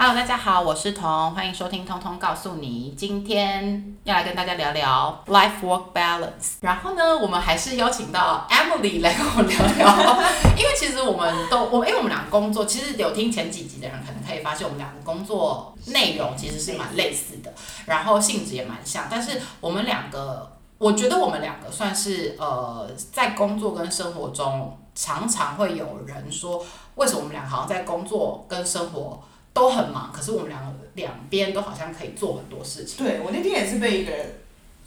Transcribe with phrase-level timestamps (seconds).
[0.00, 2.92] Hello，大家好，我是彤，欢迎收听《通通告诉你》。
[2.96, 6.58] 今天要来跟大家聊聊 life work balance。
[6.60, 10.22] 然后呢，我们还是邀请到 Emily 来跟我聊聊，
[10.56, 17.52] 因为其实我们都我因为我们两个工作，其实有听前几集的人可能可以发现，我们两个工作内容其实是蛮类似的，
[17.84, 29.20] 然后性质也蛮像，但是我们两个，我觉得我们两个算是呃，在工作跟生活中，常常会有人说，为什么我们俩好像在工作跟生活
[29.58, 33.04] 都很忙，可是我们两个两边都好像可以做很多事情。
[33.04, 34.12] 对我那天也是被一个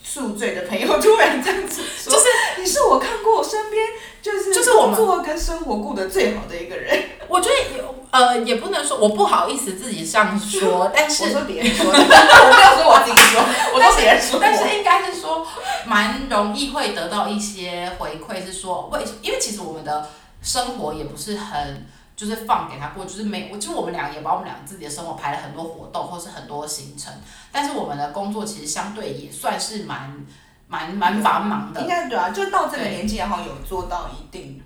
[0.03, 2.25] 宿醉的朋友突然这样子说，就是
[2.59, 3.85] 你是我看过我身边
[4.21, 7.03] 就是就是我们工作跟生活过得最好的一个人。
[7.27, 13.41] 我觉得也呃也不能说我不好意思自己这样说， 但是我说别人说的， 我没有说我自己说，
[13.75, 15.45] 我说别人说但是应该是说
[15.85, 20.09] 蛮容易会得到一些回馈，是说为因为其实我们的
[20.41, 21.85] 生活也不是很
[22.21, 27.11] 就是放给他过，就是没我就我们俩也把我们俩自己的生活排了很多活动或是很多行程，
[27.51, 30.23] 但是我们的工作其实相对也算是蛮
[30.67, 34.61] 蛮蛮繁忙的应，该对啊，就到这个年纪，然后有做到一定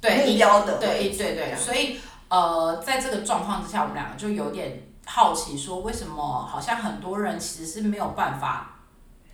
[0.00, 8.76] 对目标的对对对，所以呃，在这个状况之下，我们两个就有点好奇，说为什么好像很多人其实是没有办法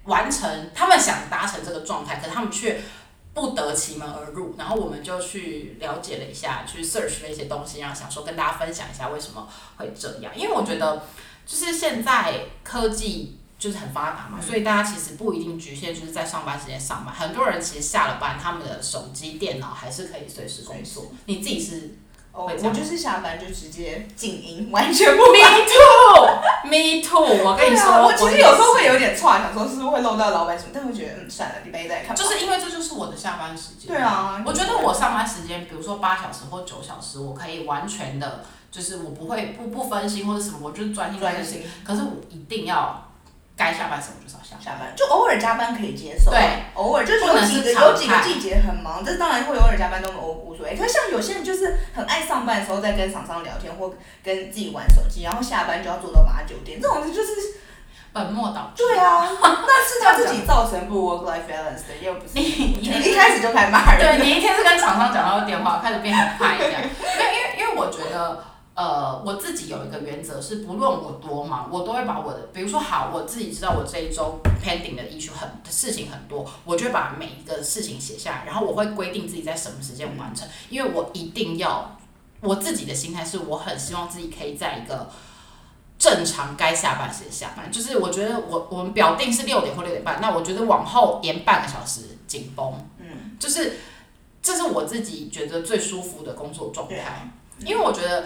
[0.06, 2.80] 完成，他们想达成这个状态，可是他们却
[3.40, 4.54] 不得其门而入。
[4.58, 11.04] 然后我们就去了解了一下，去 search 了一些东西，然后想说跟大家分享一下为什么会这样，因为我觉得
[11.46, 13.36] 就是现在科技。
[13.60, 21.12] 就是很发达嘛，嗯所以大家其实不一定局限就是在上班时间上班，很多人其实下了班，他们的手机、电脑还是可以随时工作。
[21.26, 21.94] 你自己是
[22.32, 25.38] 哦，我就是下班就直接静音，完全不 Me
[26.62, 27.44] too，Me too。
[27.44, 32.14] 我跟你说，啊我其实有时候会有，点串，想说是不是会漏到老板什么，但会觉得嗯算了，礼拜一再看吧。
[32.14, 33.88] 就是因为这就是我的下班时间。
[33.88, 41.44] 对啊，我觉得我上班时间，比如说八小时或九小时，我可以完全的，就是我不会不不分心或者什么，我就是专心专。
[41.44, 43.09] 心可是我一定要
[43.60, 44.64] 该下班时我就是要下班。
[44.64, 46.40] 下班就偶尔加班可以接受，对，
[46.74, 50.74] 偶尔就是有几个有几个季节很忙，这当然会偶尔加班都无无所谓。
[50.74, 53.92] 可是像有些人就是很爱上班的时候在跟厂商聊天或
[54.24, 57.28] 跟自己玩手机，然后下班就要做到八九点，这种人就是
[58.12, 58.82] 本末倒置。
[58.82, 62.42] 对啊， 那是他自己造成不 work life balance 的，又不是你
[62.80, 64.18] 你一开始就开始骂人。
[64.18, 66.82] 对 你一天是跟厂商讲到电话，开始变很派这样。
[66.82, 68.44] 因为因为因为我觉得，
[68.80, 81.94] 呃，我自己有一个原则是，不论我多忙，我都会把我的，比如说好，我自己知道我这一周 pending 的 issue 很事情很多，我就会把每一个事情写下来，然后我会规定自己在什么时间完成，因为我一定要，
[82.40, 85.10] 我自己的心态是我很希望自己可以在一个。
[85.98, 93.74] 正常该下班时间下班，就是我觉得我我们表定是六点或六点半，那我觉得往后延半个小时紧绷，嗯，就是
[94.40, 97.30] 这是我自己觉得最舒服的工作状态。
[97.66, 98.24] 因为我觉得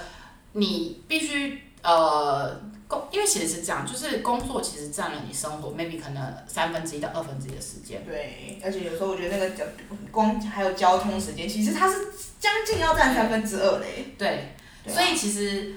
[0.54, 9.64] 你必须呃工，因为其实是这样，就是工作其实占了你生活 maybe 可能三分之一到二分之一的时间，对，而且有时候我觉得那个交
[10.10, 12.08] 光还有交通时间，其实它是
[12.40, 14.14] 将近要占三分之二嘞。
[14.18, 14.56] 对，
[14.88, 15.74] 所以其实。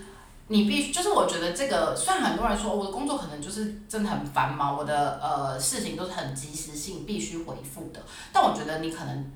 [0.50, 8.02] 你必须，就是我觉得这个，虽然很多人说我的工作可能就是真的很繁忙，我的呃事情都是很及时性必须回复的，
[8.32, 9.30] 但我觉得你可能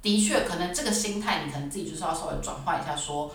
[0.00, 3.30] 的确可能这个心态，你可能自己就是要稍微转换一下说，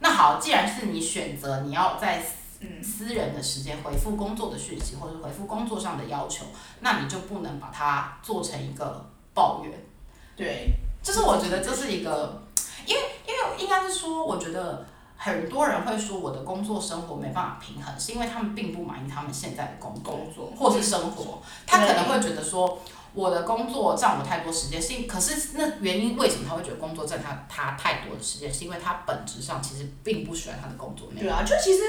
[0.00, 2.22] 那好，既然是你选择你要在
[2.60, 6.46] 嗯，私人的时间回复工作的讯息，或者回复工作上的要求，
[6.80, 9.72] 那你就不能把它做成一个抱怨。
[10.36, 10.72] 对，
[11.02, 12.42] 就是我觉得这是一个，
[12.86, 22.78] 因为因为应该是说，我觉得很多人会说我的工作生活没办法平衡，是因为他们并不满意他们现在的工工作或是生活，他可能会觉得说。
[23.14, 28.52] 我的工作占我太多时间，是因可是那原因为什么他会觉得工作占他他太多的时间？
[28.52, 31.08] 是因为他本质上其实并不喜欢他的工作。
[31.16, 31.84] 对啊，就其实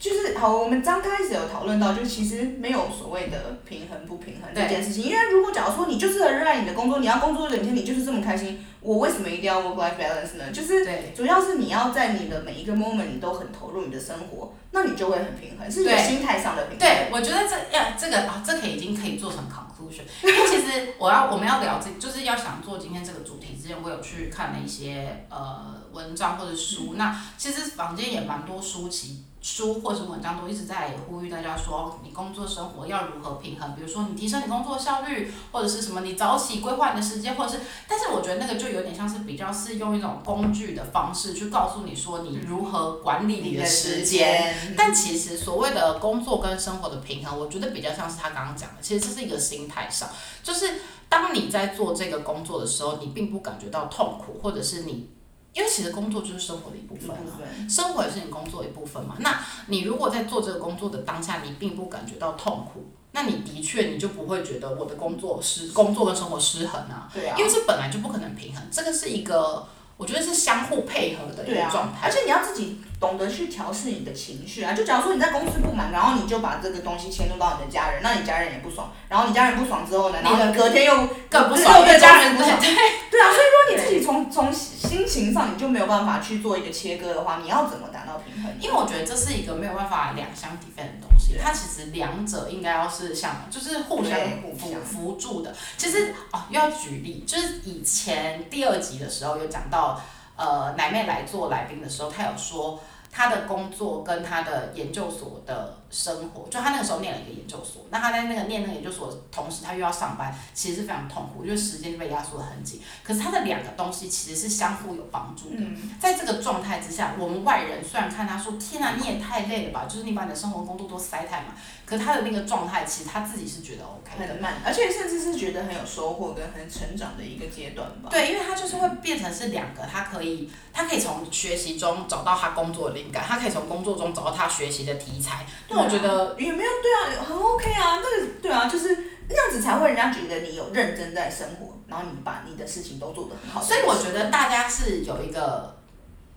[0.00, 5.04] 就是好，我们刚开始有讨论到，就其实没有所谓的平衡不平衡这件事情。
[5.04, 10.50] 因为如果假如说你就是很热爱你的工作，你要工作整天，你就是这么开心，我为什么一定要 work life balance 呢？
[10.50, 16.78] 就是对主要是你要在你的每一个 moment 你都很投入你的生活，那你就会很平衡，是一个对心态上的平衡。
[16.78, 20.04] 对，我觉得这要这个啊，这可以已经可以做成 conclusion。
[20.26, 26.94] 因为其实我要我们要聊这，就是要想做今天这个主题之前，我有去看了一些呃文章或者书。
[26.96, 29.24] 那其实坊间也蛮多书籍。
[29.42, 33.74] 书或是文章都一直在呼吁大家说，你工作生活要如何平衡？
[33.74, 44.10] 比如说你提升你工作效率，或者是什么你早起规划你的时间，或者是，但是我觉得那个就有点像是比较是用一种工具的方式去告诉你说你如何管理你的时间。
[44.10, 50.08] 间但其实所谓的工作跟生活的平衡，我觉得比较像是他刚刚讲的，其实这是一个心态上，
[50.42, 55.08] 就是当你在做这个工作的时候，你并不感觉到痛苦，或者是你
[55.52, 57.18] 因为其实工作就是生活的一部分啊。
[57.24, 57.68] 部分。
[57.68, 59.16] 生活也是你工作的一部分嘛。
[59.18, 67.44] 那你如果在做这个工作的当下，你并不感觉到痛苦，那你的确你就不会觉得我的工作失工作跟生活失衡啊，对啊因。
[67.44, 69.66] 为这本来就不可能平衡，这个是一个
[69.96, 72.08] 我觉得是相互配合的一个状，态。
[72.08, 74.72] 而且你要自己懂得去调试你的情绪啊。
[74.72, 82.58] 就假如说你在公司不满，然后你就把这个东西迁怒到你的家人，那你家人也不爽，然后你家人不爽之后呢，然后隔天又更不爽，因又对家人不爽。
[82.58, 82.74] 对
[83.10, 84.50] 对啊，所以说你自己从从
[84.90, 88.52] 心情上你就没有办法去做一个切割的话，你要怎么达到平衡？
[88.60, 95.54] 因为我觉得这是一个没有办法两相抵分的东西，对它其实两者应该要是像，就是互相辅辅助的。
[95.76, 100.02] 其实哦，要举例，就是以前第二集的时候有讲到，
[100.34, 102.82] 呃，奶妹来做来宾的时候，她有说
[103.12, 112.80] 她的工作跟她的研究所的生活，就他那个时候念了一个研究所，那他在那个念那个研究所的同时，他又要上班，其实是非常痛苦，因为时间被压缩的很紧。
[113.02, 115.56] 可是他的两个东西其实是相互有帮助的。
[115.58, 121.48] 嗯，在这个状态之下，我们外人虽然看他说：“天啊，你也太累了吧！”就是你把你的生活工作都塞太满，
[121.84, 124.30] 可是他的那个状态，其实他自己是觉得 OK 的。
[124.32, 128.08] 很慢，而且甚至是觉得很有收获跟很成长的一个阶段吧。
[128.10, 135.44] 对，因为他就是会变成是两个，他可以，他可以从学习中找到他工作的灵感，他可以从工作中找到他学习的题材。
[135.68, 138.96] 那我觉得，也没有对啊，很 OK 啊，那个对啊，就是
[139.28, 143.62] 那样子才会人家觉得你有认真在生活，然后你把你的事情都做得很好。
[143.62, 145.76] 所以我觉得大家是有一个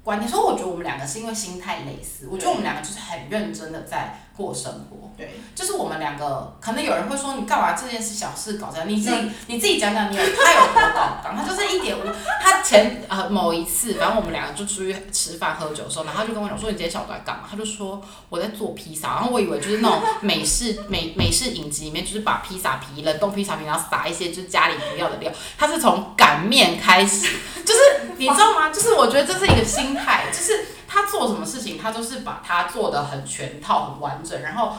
[0.03, 5.11] 观念，所以我觉得我们两个是因为心态类似，我觉得我们两个就是很认真的在过生活。
[5.15, 11.37] 对，就是我们两个，可能有人会说你干嘛这件事小事搞这样，你自己你自己讲讲，你有他有多搞纲？
[11.37, 12.01] 他就是一点五，
[12.41, 17.43] 他前呃某一次，反正我们两个就出去吃饭喝酒的时候，然后他就跟我讲说你今天下午都在干嘛？
[17.49, 25.31] 他就说我在做披萨，然后我以为就是那种美式 美美式影集里面，就是把披萨皮冷冻披萨皮，然后撒一些就是家里不要的料。
[25.59, 27.27] 他是从擀面开始，
[27.63, 27.79] 就是
[28.17, 28.69] 你知道吗？
[28.69, 34.73] 就是我觉得这是一个心态，就是他做什么事情，他都是把它做的很全套、很完整，然后。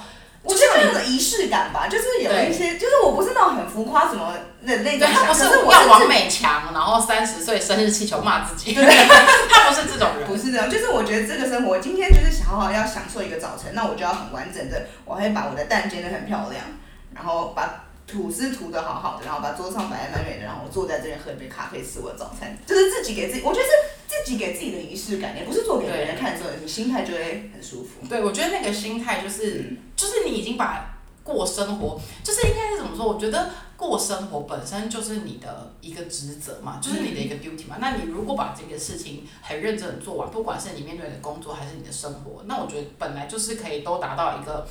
[0.47, 4.31] 我觉得有种仪式感吧，就是有一些，就是我不是那种很浮夸什么
[4.67, 8.75] 的那种想，他不是我要王美强，然后三十岁生日气球骂自己，
[9.49, 10.29] 他不是这种人。
[10.29, 16.63] 不是这种，就是我觉得这个生活，今天就是想好好要享受一个早晨，那我就要很完整的，我会把我的蛋煎得很漂亮，
[17.15, 23.71] 然后把吐司涂的好好的，然后把桌上摆得美美的，然后我坐在这边喝一杯咖啡，吃我的早餐，就是自己给自己，我觉得是
[24.07, 28.07] 自己给自己的仪式感，也不是做给别人看的时候，你心态就会很舒服。
[28.09, 33.07] 对，我觉得那个心态就是，就是你已经把过生活，就是应该是怎么说？
[33.07, 37.77] 我觉得过生活本身就是你的一个职责嘛，就是你的一个 duty 嘛。
[37.81, 44.67] 那你如果把这个事情很认真的做完，不管是你面对你的工作还是你的生活，那我觉得本来就是可以都达到一个，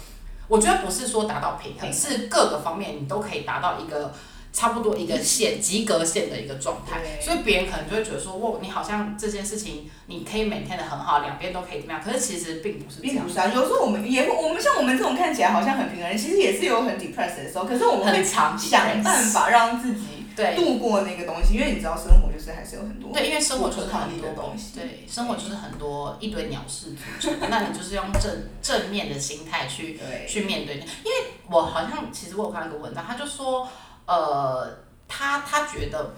[0.54, 4.14] 我觉得不是说达到平衡，是各个方面你都可以达到一个。
[4.56, 12.00] 差不多一个线及格线的一个状态，对所以别人可能就会觉得说，哇，你好像这件事情你可以每天的很好，两边都可以怎么样？
[12.00, 13.34] 可是其实并不是这样并不。
[13.34, 18.56] 是啊，有时候我们也会，我们像我们这种看起来好像很平衡，其实也是有很 depressed 的时候，可是我们会想
[19.04, 24.80] 办法让自己对度过那个东西，因为你知道生活就是还是有很多对，因为生活就是很多东西。
[24.80, 30.76] 对，生活就是很多一堆鸟事组成，那你就是用正正面的心态去对，去面对。
[30.78, 31.12] 因为
[31.50, 33.68] 我好像其实我有看到一个文章，他就说，
[34.06, 36.16] 呃，他他觉得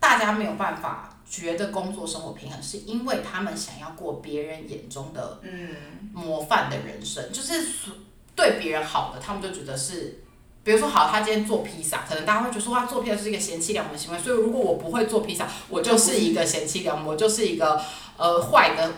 [0.00, 7.94] 大家没有办法觉得工作生活平衡，是因为他们想要过别人眼中的嗯，模范的人生，就是所
[8.34, 10.21] 对别人好的，他们就觉得是。
[10.64, 14.18] 比如说，好，他今天做披萨，可能大家会觉得说，他做披萨就是一个贤妻良母的行为。
[14.18, 17.80] 所以，如果我不会做披萨，我就是一个贤妻良母，我就是一个
[18.16, 18.92] 呃坏的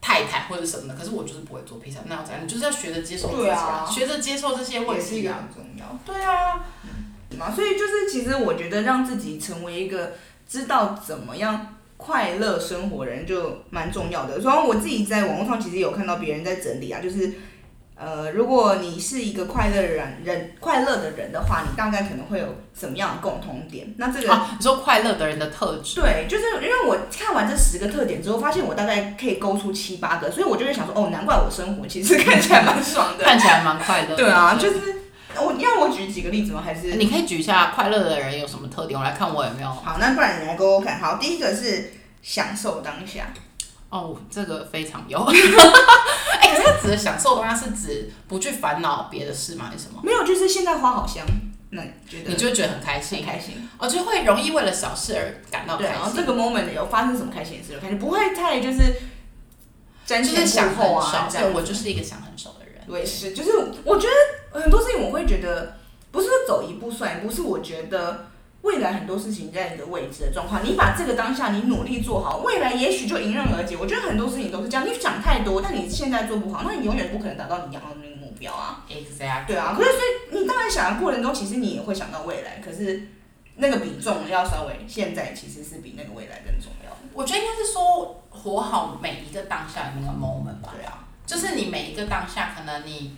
[0.00, 0.94] 太太或者什么的。
[0.94, 2.42] 可是我就是不会做披萨，那要怎样？
[2.42, 5.44] 你就是要学着接受自己对啊学着接受这些问也是一个题啊。
[5.46, 5.98] 很重要。
[6.06, 6.64] 对啊，
[7.38, 10.14] 嘛，所以就是其实我觉得让自己成为一个
[10.48, 14.38] 知道怎么样快乐生活的人就蛮重要的。
[14.38, 17.34] 然后我自己在网络上其实有看到别人在整理啊，就是
[18.02, 23.94] 呃，如果你是一个快乐的人人快乐的人的话，你大概可能会有什么样的共同点？
[23.98, 24.32] 那这个。
[24.32, 33.22] 啊，你说快乐的人的特质，对，就是因为我看完这十个特点之后，发现我大概可以勾出七八个，所以我就会想说，哦，难怪我生活其实看起来蛮爽的。
[33.28, 34.16] 看起来蛮快乐。
[34.16, 34.78] 对啊，就是
[35.36, 36.62] 我你要我举几个例子吗？
[36.64, 39.68] 还是你可以举一下快乐的人有什么特点，我来看我有没有。
[39.68, 40.98] 好，那不然你来勾勾看。
[40.98, 41.92] 好，第一个是
[42.22, 43.26] 享受当下。
[43.90, 45.18] 哦，这个非常有。
[46.40, 49.66] 哎、可是他指的享受当下是指不去烦恼别的事吗？
[49.70, 50.00] 还是什么？
[50.02, 51.24] 没有，就是现在花好香，
[51.70, 53.68] 那觉得你就会觉得很开很心，开心？
[53.78, 56.00] 哦就会容易为了小事而感到对，开心。
[56.02, 58.78] 然后这个 moment 有发生什么开心的事，有开心，不会太就是
[60.06, 62.82] 瞻前顾后啊，对我就是一个想很少的人。
[62.88, 63.50] 我也是，就是
[63.84, 65.76] 我觉得很多事情我会觉得
[66.10, 68.29] 不是说走一步算一步，是我觉得
[68.62, 73.76] 未来很多事情在你的未知的状况，你把这个当下你努力做好，未来也许就迎刃而解。
[73.76, 78.84] 我觉得很多事情都是这样，你想太多，但你现在做不好，那你永远不可能达到你想要的那个目标啊。
[78.88, 79.46] exactly。
[79.46, 83.08] 对啊，可是所以你当然想的过程中，其实你也会想到未来，可是
[83.56, 86.90] 那个比重要稍微现在其实是比那个未来更重要。
[87.12, 90.74] 我觉得应该是说活好每一个当下的那个 moment 吧。
[90.76, 93.16] 对啊，就是你每一个当下，可能你，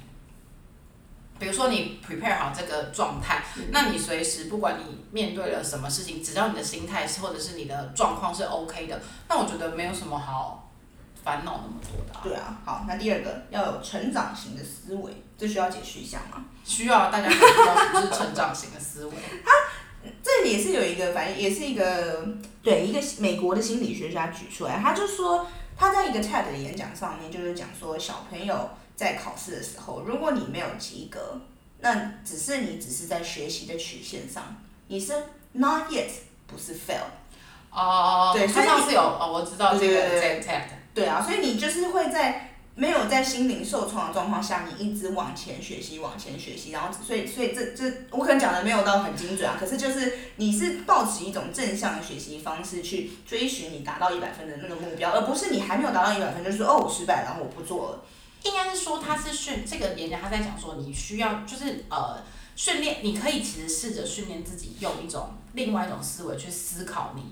[1.42, 10.70] 比如说你 prepare 好这个状态，那你随时不管你面对了什么事情，只要你的心态是或者是你的状况是 OK 的，那我觉得没有什么好
[11.24, 12.20] 烦恼那么多的、啊。
[12.22, 12.60] 对啊。
[12.64, 16.44] 好，那第二个要有成长型的思维，这需要解释一下吗？
[16.64, 19.12] 需要大家知道什么是成长型的思维。
[20.22, 22.24] 这里也是有一个，反正也是一个
[22.62, 25.44] 对一个美国的心理学家举出来，他就说
[25.76, 31.40] 他在一个 TED 的演讲上面就是讲说，小朋友在考试的时候，如果你没有及格，
[31.80, 34.56] 那只是你只是在学习的曲线上，
[34.88, 35.12] 你是
[35.52, 36.08] not yet，
[36.46, 37.04] 不是 fail。
[37.70, 40.60] 哦、对所以上次有哦，我知道这个 z t e
[40.94, 58.04] 对啊，所以你就是会在没有在心灵受创的状况下，你一直往前学习，往前学习，然后所以所以这这我可能讲的没有到很精准啊，可是就是你是抱持一种正向的学习方式去追寻你达到一百分的那个目标，而不是你还没有达到一百分就是哦我失败，然后我不做了。
[58.44, 62.22] 应该是说他是训这个演讲，他在讲说你需要就是呃
[62.56, 67.22] 训练，你可以其实试着训练自己用一种另外一种思维去思考你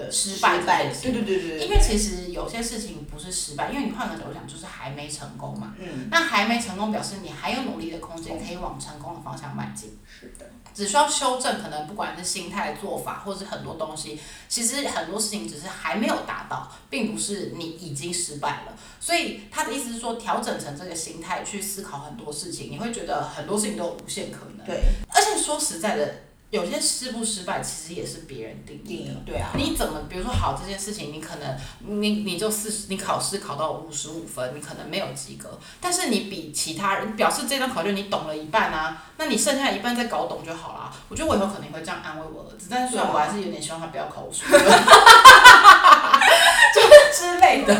[0.00, 5.74] 的失败这件事对对对对对，因为其实有些事情不是失败，因为你换个角度讲，就是还没成功嘛。
[5.78, 9.98] 嗯那还没成功，表示你还有努力的空间，可以往成功的方向迈进。
[10.08, 18.76] 是的，只需要修正，可能不管是心态、做法，或是很多东西，其实很多事情只是还没有达到，并不是你已经失败了。
[18.98, 24.66] 所以他的意思是说，调整成这个心态去思考很多事情，你会觉得很多事情都有无限可能。
[24.66, 26.14] 对而且说实在的，
[26.50, 29.14] 有些失不失败，其实也是别人定义的。
[29.24, 40.92] 对啊，你怎么，比如说好这件事情，你可能你你就四十，你考试考到五十五分，你可能没有及格，但是你比其他人表示这张考卷你懂了一半啊，那你剩下一半再搞懂就好啦。
[41.08, 44.58] 我觉得我以后可能会这样安慰我儿子，但是虽然我还是有点希望他不要考五十分，
[46.74, 47.74] 就是之类的，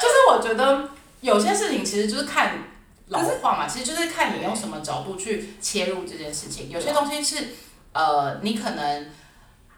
[0.00, 0.88] 就是我觉得
[1.20, 2.58] 有些事情其实就是看
[3.08, 7.54] 老话嘛，其实就是看你用什么角度去切入这件事情，有些东西是
[7.94, 9.06] 呃，你可能。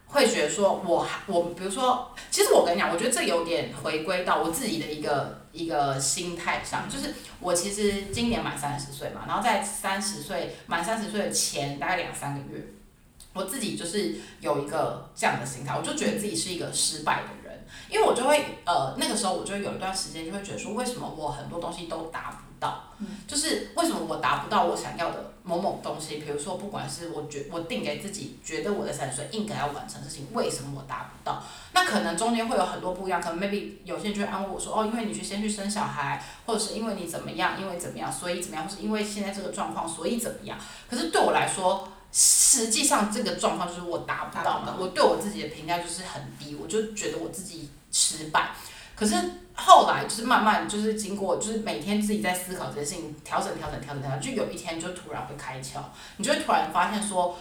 [0.09, 12.65] 会觉得说我还我比如说，其实我跟你讲，我觉得这有点回归到我自己的一个一个心态上，就是我其实今年满三十岁嘛，然后在三十岁满三十岁的前大概两三个月，
[13.35, 22.85] 我自己就是有一个这样的心态，我就觉得自己是一个失败的人，因为我就会呃那个时候我就有一段时间就会觉得说，为什么我很多东西都达不到，
[23.27, 31.43] 就是为什么我达不到我想要的某某东西，比如说不管是我觉我定给自己觉得我的三十岁应该要完成的事情，为什么我达不到？
[31.73, 40.59] 那可能中间会有很多不一样，可能 maybe 有些人就会安慰我说，哦，因为你去先去生小孩，或者是因为你怎么样，因为怎么样，所以怎么样，或是因为现在这个状况，所以怎么样。
[40.91, 48.51] 可是对我来说，实际上这个状况就是我达不到嘛，我对我自己的评价就是很低，我就觉得我自己失败。
[48.95, 49.15] 可是
[49.57, 55.81] 后来就是慢慢就是经过就是每天自己在思考这些事情，调整调整调整调整，就有一天就突然会开窍，
[56.19, 57.37] 你就会突然发现说。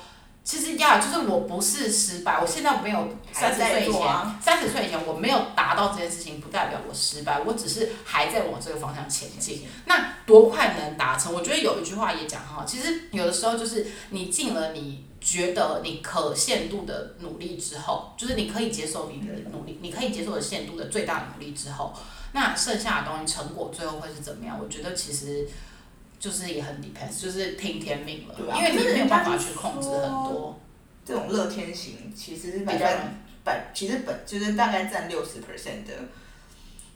[0.47, 4.01] 其实呀，就是我不是失败，我现在没有三十岁以前，
[4.39, 9.67] 三十岁以前我没有达到这件事情，不代表我失败，我只是还在往这个方向前进。
[9.85, 11.33] 那多快能达成？
[11.33, 21.91] 我觉得有一句话也讲很好，其实有的时候就是你进了你觉得你可限度的努力之后，就是你可以接受你的努力，你可以接受的限度的最大努力之后，
[22.33, 24.57] 那剩下的东西成果最后会是怎么样？
[24.61, 25.47] 我觉得其实。
[26.17, 30.59] 就是也很 depends，就是听天命了，啊、因为你没有办法去控制很多。
[31.05, 32.97] 这种乐天型其实是百分
[33.43, 35.93] 百，其实本就是大概占六十 percent 的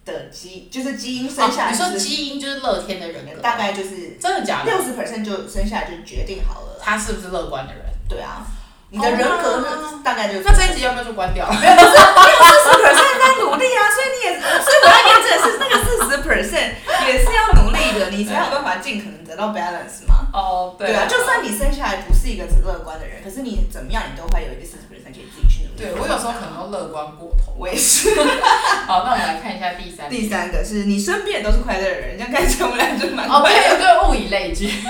[0.06, 1.90] 的基，就是基因生下来、就是哦。
[1.94, 4.72] 你说基因就是乐天的人格，大概就是真的假的？
[4.72, 6.80] 六十 percent 就生下来就决定好了。
[6.82, 7.86] 他是不是乐观的人？
[8.10, 8.42] 对啊，
[8.90, 10.44] 你的人格是大概就是。
[10.44, 11.46] 那这一集要不要就关掉？
[11.62, 16.74] 没有，不是四十 percent 在努力啊，所以你也，所以我要验证的是那个四十 percent
[17.06, 20.28] 也是要努力的，你才有办法尽可能得到 balance 嘛。
[20.34, 25.78] 哦，对啊，就算你生下来不是一个只乐观的人，可是你怎么样，你都会有一个四十 percent 可以自己去努力。
[25.78, 28.14] 对我有时候可能都乐观过头，我也是。
[28.86, 30.10] 好，那我们来看一下第三。
[30.10, 34.70] 第三个是你身边都是快乐的人，这样看起来我们俩就蛮哦，对，物以类聚。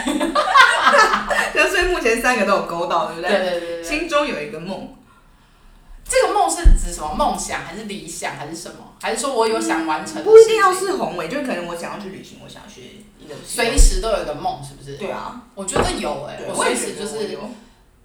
[1.54, 3.30] 就所以目前三个都有勾到，对不对？
[3.30, 3.84] 对对对对。
[3.84, 4.96] 心中有一个梦，
[6.04, 7.14] 这个梦是指什么？
[7.14, 8.94] 梦想还是理想还是什么？
[9.02, 10.26] 还是说我有想完成的、嗯？
[10.26, 12.82] 不一定要是宏伟，就可能我想要去旅行，我想学
[13.20, 13.36] 一个。
[13.46, 14.98] 随时都有一个梦，是不是？
[14.98, 17.38] 对啊，我觉得有哎、欸，我随时就是。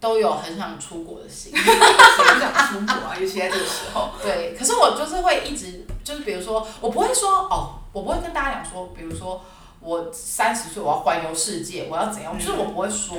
[0.01, 1.51] 都有很想出国的心。
[1.57, 3.17] 很想出国啊？
[3.19, 4.11] 尤其在这个时候。
[4.23, 9.43] 对，可是我就是会一直，就是比如说，我不会说哦，我不会跟大家讲说，比如说
[9.85, 13.17] 我三十岁我要环游世界，我要怎样，就是我不会说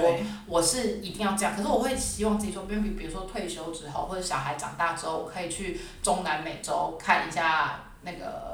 [0.47, 8.53] 我是一定要这样，可是我会希望自己说，比比比如说退休之后，或者小孩长大之后，我可以去中南美洲看一下那个。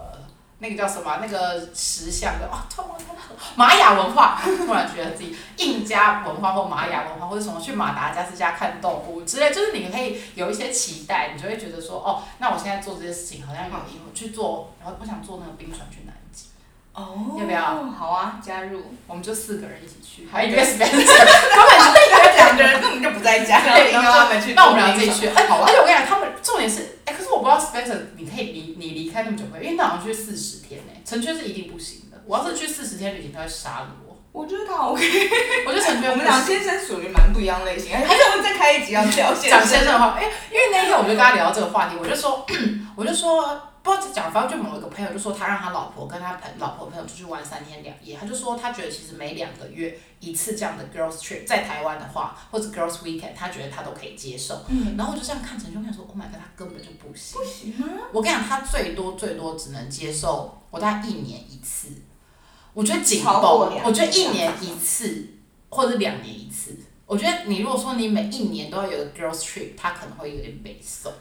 [0.64, 1.18] 那个叫什么？
[1.20, 3.22] 那个石像的哦，突然看到
[3.56, 14.02] 玛雅文化，突然觉得自己印加文化或玛雅文化，或者什么去马达加斯加看动物之类，就是你可以有一些期待，你就会觉得说，哦，那我现在做这些事情好像有意义。
[14.08, 16.21] 我去做，然后我想做那个冰船去南极，
[16.94, 17.84] 哦要不要？
[17.98, 18.82] 好啊，加入。
[19.08, 24.54] 我们就四个人一起去，还有一个 Spencer，根本就两个人根本就不在家， 对硬要他们去。
[24.54, 25.28] 那我们俩自己去。
[25.28, 32.22] 哎，好啊而且我跟你讲，他们重点是，哎，可是我不知道 Spencer，你可以离你离开那么久可以，因为他好像去四十天呢，成圈是一定不行的。
[32.26, 34.18] 我要是去四十天旅行，他会杀了我。
[34.34, 35.02] 我觉得他 OK。
[35.66, 42.46] 我觉得陈圈我们俩先生属于蛮不一样类型，还是我们再开一集要聊先讲先生的话，因为因为那天我就跟他聊到这个话题，我就说，
[42.96, 43.71] 我就说。
[43.84, 54.64] 不知道讲，反正就某一个朋友就说他让他老婆跟他朋老婆朋友出去玩三天两夜，他就说他觉得其实每两个月一次这样的 girls trip，在台湾的话或者 girls weekend，他觉得他都可以接受。
[54.68, 57.40] 嗯，然后我就这样看陈兄，看说 Oh my god，他根本就不行。
[57.40, 57.88] 不行吗？
[58.14, 61.90] 我跟你讲，他最多最多只能接受我大概一年一次，
[62.74, 65.28] 我觉得紧绷我觉得一年年一次
[65.70, 66.78] 或者两年一次。
[67.08, 71.12] 我觉得你如果说你每一年都要有个 girls trip，他可能会有点北宋。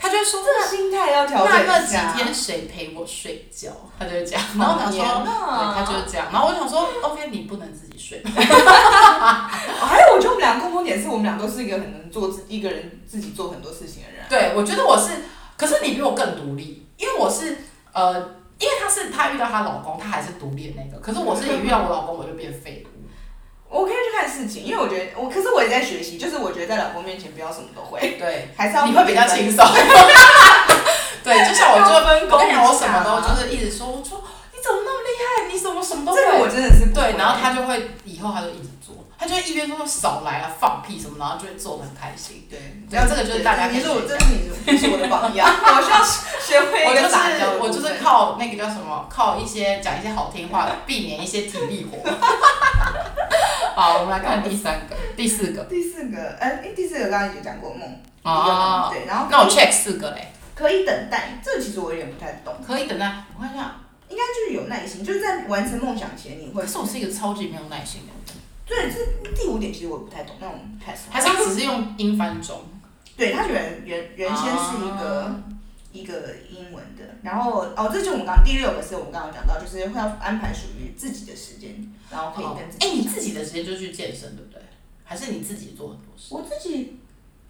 [0.00, 1.94] 他就说这个心态要调整那那几。
[2.16, 3.70] 天谁陪我睡觉？
[3.98, 6.28] 他就会这样，然后我想说，对，啊他就是这样。
[6.32, 8.22] 然后我想说，OK，你不能自己睡。
[8.24, 8.30] 哦
[9.86, 14.24] 还有，我觉得我们俩共同点是我们俩都是一个很能做自一个人自己做很多事情的人。
[14.28, 15.10] 对，我觉得我是，
[15.58, 17.58] 可是你比我更独立，因为我是
[17.92, 18.14] 呃，
[18.58, 22.99] 因为她是她遇到她老公，她还是独立的那个，可是我是一遇到我老公我就变废物。
[23.70, 29.64] 我可以去看事情，因为我觉得我，可是我也在学习，就是我觉得在老公面前不要什么都会，对， 还是要你会比较轻松。
[31.22, 36.20] 对，就像我就要分工我跟你讲，我什么都就是一直说，我说你怎么那么厉害，你怎么什么都会。
[36.20, 42.46] 这个我真的是对，然后他就会以后他就一直做，他就会一边说少来啊，放屁什么，然后就会做的很开心。
[42.48, 42.58] 对，
[42.90, 46.02] 然后这个就是大家可以你是我，学这是你是你是我的榜样， 我需要
[46.40, 51.98] 学会我就是我就是靠那个叫什么，靠一些讲一些好听话，避免一些体力活。
[53.76, 55.64] 好，我们来看第三个、第四个。
[55.64, 63.24] 第四个，哎、诶第四个刚刚已经讲过梦，哦，对，然后那我 check 四个嘞，可以等待，这个其实我有点不太懂，可以等待。
[63.36, 63.76] 我看一下，
[64.08, 68.19] 应该就是有耐心，就是在完成梦想前你会可，是我是一个超级没有耐心的人，
[68.70, 72.62] 对，这第五点其实我也不太懂那种 pass，还是他只是用英翻中？
[73.16, 75.42] 对，它原原原先是一个、啊
[75.92, 82.86] 一个英文的，然后哦，这就我们刚刚第六个是我们刚刚讲到，就是会要安排属于自己的时间，然后可以哦跟自己。
[82.86, 84.62] 哎，你自己的时间就去健身，对不对？
[85.02, 86.32] 还是你自己做很多事？
[86.32, 87.00] 我自己，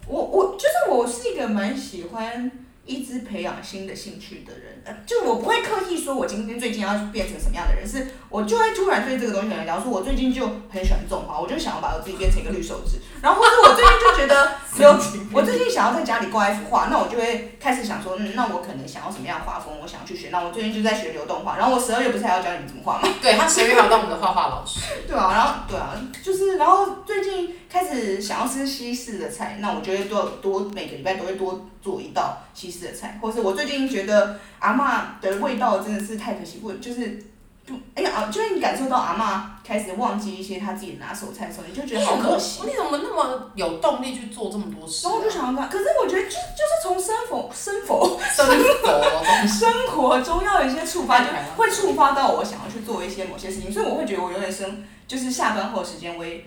[0.06, 2.50] 我我就是我是一个蛮喜欢
[2.90, 14.98] 一直培养新的兴趣的人，呃，就我不会刻意说我今天最近要变成什么样的人，是我就会突然对这个东西很聊，说我最近就很喜欢种花，我就想要把我自己变成一个绿手指，然后或者我最近就觉得 有，
[15.32, 23.08] 我最近想要在家里挂一幅画，那我就会开始想说，嗯，那我可能想要什么样的画风，我想要去学，那我最近就在学流动画，然后我十二月不是还要教你们怎么画吗？
[23.22, 24.80] 对他十月还有当我们的画画老师。
[25.06, 37.22] 对啊，然后对啊，就是然后最近开始想要吃西式的菜，那我就会多多每个礼拜都会多做一道西式的菜，或是我最近觉得阿嬷的味道真的是太可惜，不就是
[37.64, 42.62] 就哎呀，就是你感受到阿嬷开始忘记一些她自己拿手菜的时候，你就觉得好可惜。
[42.64, 45.10] 你怎么那么有动力去做这么多事、啊？
[45.10, 48.46] 然后我就想要看，可是我觉得就就是从生活 生活生
[48.82, 56.44] 活生活中要有一些触发，就会触发到我想要去做一些某些事情，所以我会觉得我有点生，就是下班后的时间我也，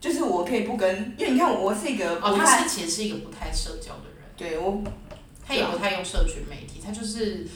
[0.00, 4.82] 就是我可以不跟，因为你看我我是一个哦，他不太，是其实是一个不太社交的人，对我
[5.46, 7.46] 他也不太用社群媒体，他就是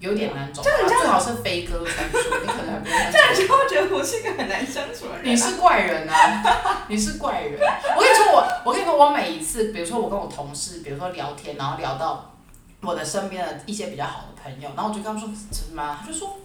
[0.00, 0.62] 有点难找。
[0.62, 5.22] 这样他最好是飞鸽传书，你可能还不用 这样就会觉得我是一个很难相处的人、啊。
[5.22, 6.84] 你是怪人啊！
[6.88, 7.60] 你是怪人。
[7.96, 12.34] 我跟你说，我我跟你说，我每一次，比如说我跟我同事，比如说聊天，然后聊到
[12.80, 16.36] 我的身边的一些比较好的朋友，然后我就跟他们说什么，他就说。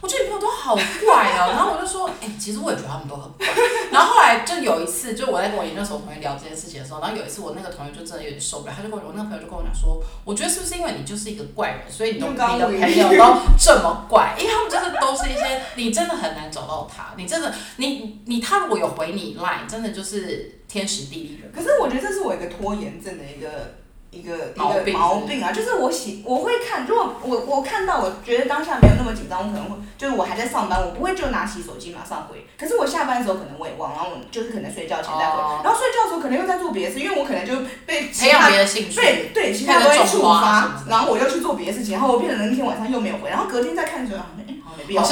[0.00, 3.46] 我觉得你朋友都好怪哦，然后我就说，哎、其实我也觉得他们都很怪。
[3.90, 21.52] 然后后来就有一次，就我在跟我研究所同学聊这件事情的时候，然后有一次我那个同学就真的有点受不了，他就跟我，我那个朋友就跟我讲说，我觉得是不是因为你就是一个怪人，所以你都你的朋友都这么怪，因为他们真的都是一些你真的很难找到他，你真的你你他如果有回你 line，真的就是天时地利人。
[21.52, 23.74] 可是我觉得这是我一个拖延症的一个
[24.10, 32.44] 一个一个毛病啊，就是我喜我会看，如果我我看到我觉得当下没有那么紧张，我可能会就是我还在上班，我不会就拿起手机马上回。
[32.58, 37.54] 可是我下班的时候可能我也忘，然后我就是可能睡觉前再回，哦然后睡觉的时候可能又在做别的事，因为我可能就
[37.86, 38.96] 被其他别的兴趣。
[38.96, 45.02] 对对其他东西触发，然后我又去做别的事情，然后我变成那天晚上又没有回，然后隔天再看的时候，哎，好像没必要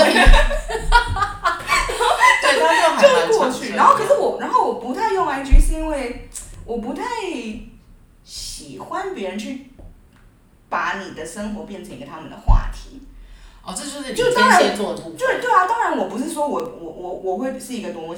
[2.41, 6.29] 他就还就是蛮过去，常这然后可样是我，然后我不太用 IG 是因为
[6.65, 7.05] 我不太
[8.25, 9.71] 喜欢别人去
[10.69, 13.01] 把你的生活变成一个他们的话题。
[13.64, 15.03] 哦，这就是就当然天蝎座的。
[15.16, 18.16] 对对啊，当然我不是说我我我我会是一个多么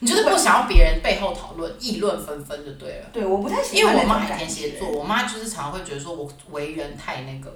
[0.00, 3.06] 你就是不想要别人背后讨论、议论纷纷就对了。
[3.12, 4.70] 对，我不太喜欢因为我妈还天蝎。
[4.72, 7.54] 座，我妈就是常常会觉得说我为人太那个，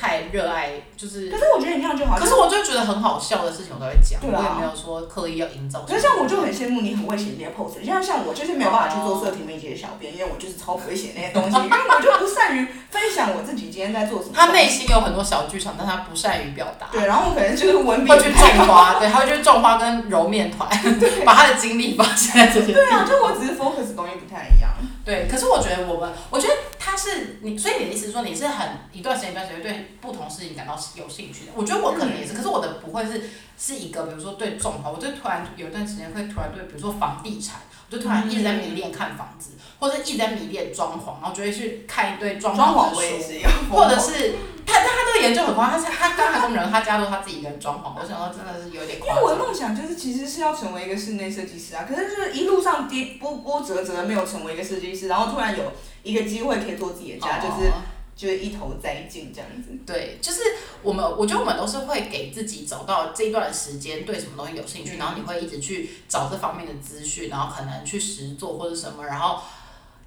[0.00, 1.36] 太热爱，就是可。
[1.36, 2.16] 是我觉得你那样就好。
[2.16, 5.84] 可是我就觉得很好笑的事情，我都会讲，对啊我也没有说刻意要营造。
[5.86, 14.32] 可是像我就很羡慕你很会写那些 post，像像我就是没有办法去做色情媒体的小编，因为我就是超不会写那些东西， 因为我就不善于分享我自己今天在做什么。
[14.34, 16.88] 他内心有很多小剧场，但他不善于表达。
[16.92, 20.68] 对，然后我可能就是文笔会去种花，对，他会去种花跟揉面团，
[21.24, 22.72] 把他的精力放在这些。
[22.72, 24.70] 对啊，就我只是 focus 的东西不太一样。
[25.10, 31.52] 对，可是我觉得我们，我觉得他是你，所以你的意思是说你是很一段时间一段时间对不同事情感到有兴趣的。
[31.56, 33.20] 我觉得我可能也是，可是我的不会是
[33.58, 39.50] 是一个，比如说对种花，我就突然有一段时间会突然对，比如说房地产，我就突然一直在迷恋看房子，
[39.80, 43.46] 或者一直在迷恋装潢，然后就会去看一堆装装潢的书。
[43.70, 49.36] 或者是他，但他这个研究很夸张，他他刚才跟我们讲，他家都他自己一个人装潢，我想说真的是有点夸因为我的。
[49.36, 55.72] 梦想就是其实是要成为一个室内设计师啊，可是就是一路上跌波波折折没有成为一个设计师，然后突然有
[56.04, 57.82] 一个机会可以做自己的家，就是哦
[58.20, 59.70] 就是一头栽进这样子。
[59.86, 60.40] 对，就是
[60.82, 69.40] 我们，我觉得我们都是会给自己找到这一段时间对什么东西有兴趣，嗯然后你会一直去找这方面的资讯，然后可能去实做或者什么，然后。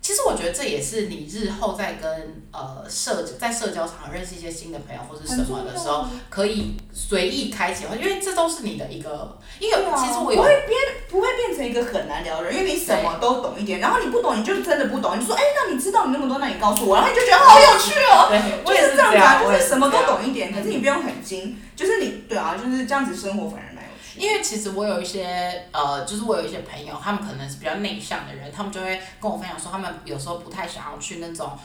[0.04, 10.78] 其实我觉得这也是你日后在跟呃社在社交场合认识一些新的朋友或者什么的时候，可以随意开启，因为这都是你的一个，因为其实我有不会变
[11.10, 18.28] 不会变成一个很难聊的人，因为你什么都懂一点，然后你不懂你就真的不懂，你就说哎、那你知道你那么多，那你告诉我，然后你就觉得好有趣哦。
[18.28, 23.73] 对，我就也是是这样子啊，就是什么都懂一点，可是你不用很精，就是你对啊，就是这样子生活反而。
[24.16, 31.58] 因为其实我有一些呃，就是我有一些朋友，他们可能是比较内向的人，他们就会跟我分享说，他们有时候不太想要去那种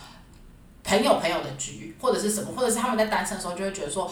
[0.82, 4.10] 朋友朋友的局，或者是什么，或者是他们在单身的时候就会觉得说，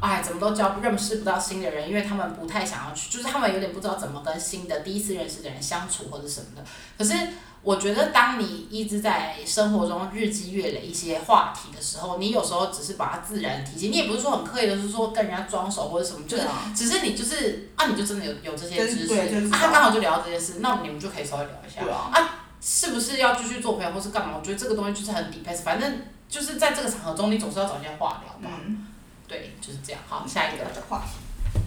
[0.00, 6.64] 哎，怎么都交认识不到新的人，因为他们不太想要去，就是他们有点不知道怎么跟新的第一次认识的人相处或者什么的。
[6.96, 7.14] 可是
[7.62, 24.34] 我觉得，当你一直在生活中日积月累一些话题的时候，你有时候只是把它自然提起，你也不是说很刻意的，是说跟人家装熟或者什么，就是啊，只是你就是啊，你就真的有有这些知识，啊，他刚好就聊到这件事，那你们就可以稍微聊一下对啊，是不是要继续做朋友或是干嘛？
[24.38, 28.56] 我觉得这个东西就是很 depends，反正就是在这个场合中，你总是要找一些话聊嘛。
[28.64, 28.86] 嗯，
[29.26, 30.00] 对，就是这样。
[30.08, 31.18] 好，下一个话题。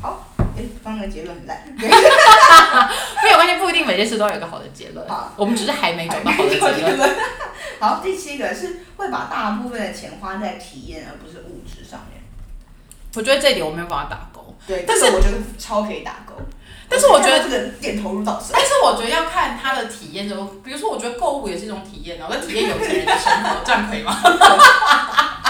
[0.02, 0.28] 好，
[0.62, 1.64] 哎，刚刚的结论很烂。
[3.24, 7.16] 没有关系，不一定每件事都有一个好的结论好，我们只是还没找到好的结论。
[7.80, 12.22] 好，第七个是会把大部分的钱花在体验而不是物质上面。
[13.16, 16.34] 我觉得这一点我没有办法打勾，对，但是这个我觉得超可以打勾。
[16.88, 18.48] 但是我觉得这个点投入到手。
[18.52, 24.14] 但是我觉得要看他的体验就，比如说我觉得购物也是一种体验啊，我在体验有钱人的生活，这样可以吗？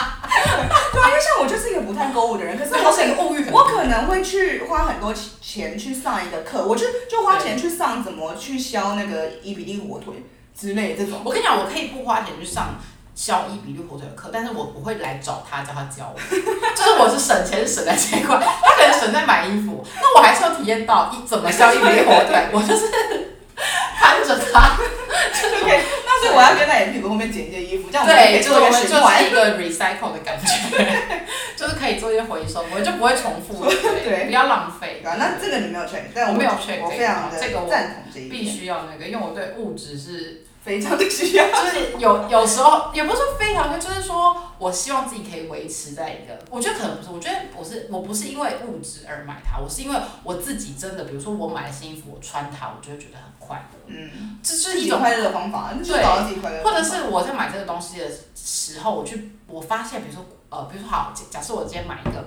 [1.02, 10.14] 对啊，因为像我就是一个不太购物的人，可是对，我是一个物欲我可能会去花很多钱去上一个课，我就就花钱去上怎么去削那个伊比利火腿
[10.58, 11.22] 之类的这种。
[11.24, 12.80] 我跟你讲，我可以不花钱去上
[13.16, 16.20] 削伊比利火腿的课，但是我不会来找他叫他教我，
[16.76, 22.88] 就是我是省钱省在这一块，他可能省在买衣服，那我还是要体验到一怎么削伊比利火腿，我就是
[24.00, 24.78] 看着他，
[25.42, 29.32] 就可以，那所以我要跟在你屁股后面捡一件衣服，这样我们可对，以就是我做一个循环们就是。
[29.32, 30.46] 一个 recycle 的感觉，
[31.58, 35.02] 就是可以做一些回收，我就不会重复，对， 对不要浪费。
[35.04, 41.46] 啊，那这个你没有 check，但我没有 check 我这个非常的这个我赞同这一必，须要那个，因为我对物质是非常的需要。
[41.48, 56.72] 就是有有时候也不是说非常，就是说我希望自己可以维持在一个，我觉得可能不是，我觉得我是我不是因为物质而买它，我是因为我自己真的，比如说我买了新衣服，我穿它，我就会觉得很快乐，嗯，这就是一种，快乐的方法，对找到自己快乐或。
[56.72, 62.26] 者是我在买这个东西的时候，我去我发现，比如说呃，比如说好，假假设我今天买一个。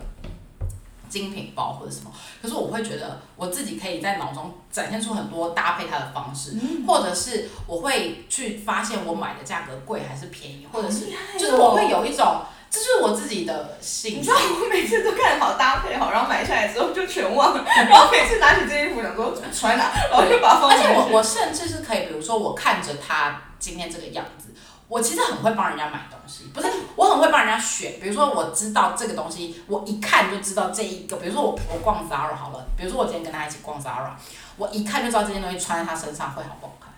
[1.09, 2.11] 精品包或者什么，
[2.43, 6.85] 可是我会觉得我自己可以在脑中展现出很多搭配它的方式，嗯。
[6.87, 11.07] 或者是我会去发现我买的价格贵还是便宜，或者是
[11.39, 14.37] 就是我会有一种，这就是我自己的兴趣你知道。
[14.37, 20.85] 我每次都看好搭配好，然后买下来之后就全忘了， 然后每次拿起这件衣服想说穿啊，然后就把它放而且。
[20.89, 24.49] 我我甚至是可以，比如说我看着它今天这个样子，
[24.95, 27.95] 我我其实很会帮人家买东西，不是我很会帮人家选。
[28.01, 31.17] 比如说我知道这个东西，我一看就知道这一个。
[31.17, 34.13] 比如说我我逛 Zara 好了，比如说我今天跟他一起逛 Zara，
[34.57, 36.93] 我一看就知道这件东西穿在他身上会好不好看。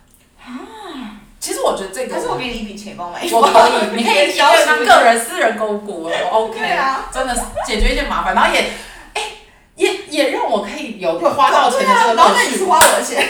[0.44, 8.72] 啊，其实我觉得这个，可是我给你一笔钱帮我买，我可以，你可以消当个人私人购物股，我 OK， 对啊，真的是解决一件麻烦，然后也，
[9.14, 9.22] 哎，
[9.76, 12.50] 也也让我可以有花到钱的这个乐趣。
[12.50, 13.26] 你是花我的钱。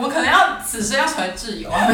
[0.00, 1.86] 我们可能要此时要成为挚友啊！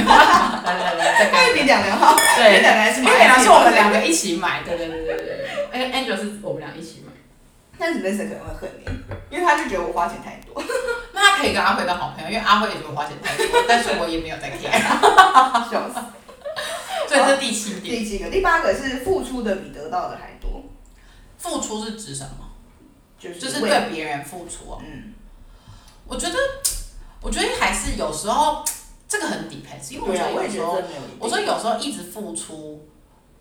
[0.64, 5.48] 来来来，再干一笔两两号，对，两个还是买，两个是我们两个一起买，对对对对对。
[5.72, 7.12] 哎，Angel 是我们俩一起买，
[7.76, 8.86] 但是 Vincent 可能会恨你，
[9.28, 10.62] 因为他就觉得我花钱太多。
[11.12, 14.70] 那他可以跟阿辉当好朋友，因为阿辉也觉得我花钱太多，但是我也没有在 care。
[15.68, 15.98] 笑死！
[17.08, 17.96] 所以这是第七点。
[17.96, 20.62] 第七个，第八个是付出的比得到的还多。
[21.38, 22.50] 付出是指什么？
[23.18, 24.78] 就是就是对别人付出哦。
[24.86, 25.12] 嗯，
[26.06, 26.36] 我觉得。
[27.22, 28.64] 我觉得还是有时候
[29.08, 30.82] 这个很 depends，因为我觉得有时候，
[31.20, 32.84] 我说有时候一直付出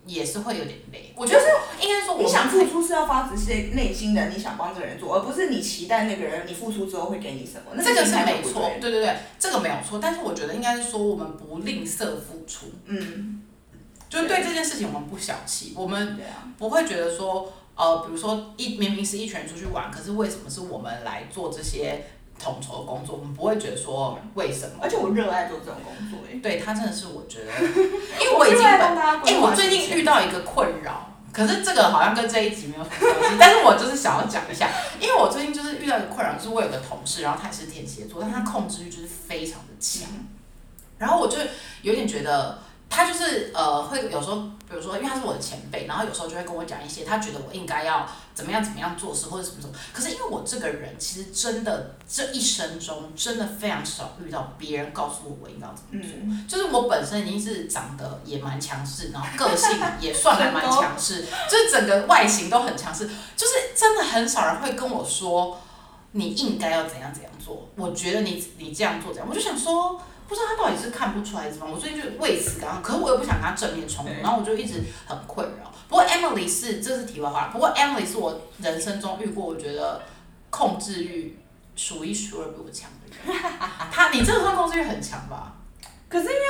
[0.06, 1.12] 也是会有点累。
[1.16, 1.42] 我觉得
[1.82, 3.36] 应该说，你想付出是要发自
[3.74, 7.84] 内心的，你想帮这个人做，而不是你期待那个人你付出之后会给你什么。
[7.84, 9.98] 这个是没错，对对对，这个没有错。
[10.00, 13.42] 但是我觉得应该是说，我们不吝啬付出，嗯，
[14.08, 16.20] 就是对这件事情我们不小气，我们
[16.60, 22.06] 不会觉得说，呃，比如说一明明是一群人出去玩，可是为什么是我们来做这些？
[22.40, 27.52] 统筹的工作，我们不会觉得说为什么，而且我热爱做这种工作对他真的是我觉得，
[28.20, 28.60] 因为我已经，
[29.34, 34.70] 因为我最近遇到一个困扰，可是这个好像跟这一集没有什么关系， 但是我就是想要讲一下，
[35.00, 40.08] 因为我最近就是遇到一个困扰，就是我有个同事，然后他也是天蝎座，但他控制欲就是非常的强，
[40.98, 41.38] 然后我就
[41.82, 42.60] 有点觉得。
[42.96, 44.38] 他就是呃，会有时候，
[44.70, 49.74] 比如说，因为他是我的前辈，然后有时候就会跟我讲一些他觉得我应该要怎么样怎么样做事或者什么什么。
[49.92, 56.10] 可是因为我这个人其实真的这一生中真的非常少遇到别人告诉我我应该要怎么做。
[56.48, 63.06] 就是我本身已经是长得也蛮强势，然后个性也算还蛮强势，就是整个外形都很强势。
[63.36, 65.60] 就是真的很少人会跟我说
[66.14, 67.68] 你应该要怎样怎样做。
[67.76, 70.00] 我觉得你你这样做怎样，我就想说。
[70.28, 75.72] 不知道他到底是看不出来什么，我最近就为此感到，可是我又不想跟他正面冲突，然后我就一直很困扰。
[75.88, 77.50] 不过 Emily 是，这是题外话。
[77.54, 80.02] 不过 Emily 是我人生中遇过，我觉得
[80.50, 81.38] 控制欲
[81.76, 83.42] 数一数二比我强的人。
[83.92, 85.54] 他，你这个算控制欲很强吧？
[86.10, 86.46] 可是因为，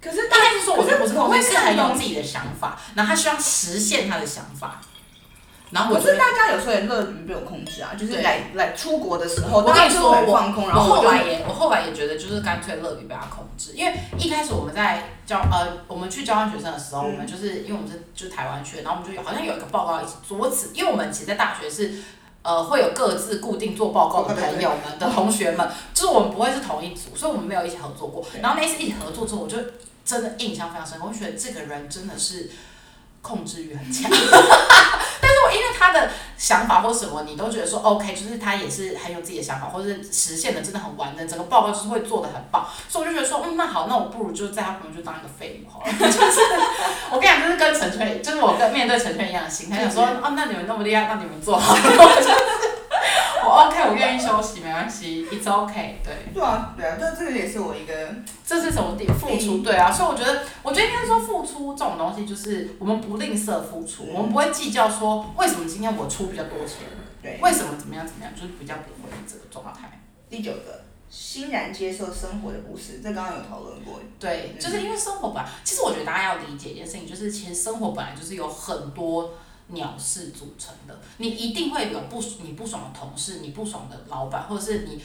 [0.00, 4.80] 可是应该是说，我觉得不是控制欲，是很有自己的想法，然后他需要实现他的想法。
[5.72, 21.90] 然后可是大家有时候也乐于被我控制啊，就是来来出国的时候，我跟你说，我我后来也我后来也觉得就是干脆乐于被他控制，因为一开始我们在教呃我们去交换学生的时候，我们就是因为我们是就是台湾去，然后我们就有好像有一个报告一起做，我此因为我们其实在大学是
[22.42, 28.22] 呃会有各自固定做报告的朋友们的同学们，就是我们不会是同一组，所以我们没有一起合作过。
[28.42, 29.56] 然后那一次一起合作之后，我就
[30.04, 32.50] 真的印象非常深刻，我觉得这个人真的是
[33.22, 34.10] 控制欲很强。
[35.82, 45.92] 他的想法或什么，你都觉得说 OK，就是他也是很有自己的想法，或者是实现的真的很完整，整个报告就是会做的很棒，所以我就觉得说，嗯，那好，那我不如就在他旁边就当一个废物好了。
[45.98, 46.40] 就是
[47.10, 51.74] 我跟你讲，就是跟陈春，就是我跟面对陈春一样的心态，想说，哦，那你们那么厉害，那你们做好。
[51.74, 51.80] 了
[53.52, 56.32] OK，我愿意休息，没关系，It's OK，对。
[56.32, 57.92] 对啊，对啊，这这个也是我一个，
[58.46, 59.58] 这是什么点付出？
[59.58, 66.78] 对啊，所以我觉得，我觉得应该说付出这种东西，就是我们不吝啬付出，我们不会计较说为什么今天我出比较多钱，
[67.20, 70.00] 对，为什么怎么样怎么样，就是比较不会这个状态。
[70.30, 74.00] 第九个，欣然接受生活的不是，这刚刚有讨论过。
[74.18, 79.34] 对，就是因为生活本来，其实我觉得大家要理解一件事情，就是其实生活本来就是有很多。
[79.72, 85.02] 鸟事组成的，你一定会有不你不爽的同事，你不爽的老板，或者是你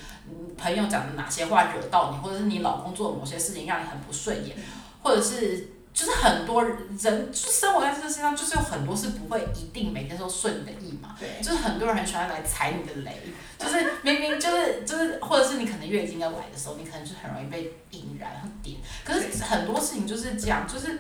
[0.58, 4.56] 朋友讲的哪些话惹到你，或者是你老公做的某些事情让你很不顺眼，
[5.02, 13.18] 或者是就是很多人就生活在这个世界上，就是有很多是不会一定每天都顺你的意嘛，对，就是很多人很喜欢来踩你的雷，
[13.58, 21.00] 就是明明就是就是或者是你可能月经要来的时候，你可能就很容易被引燃和点，可是很多事情就是这样，就是